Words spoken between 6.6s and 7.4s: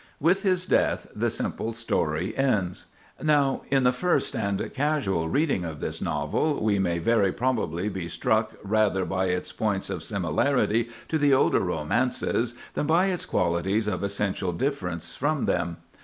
we may very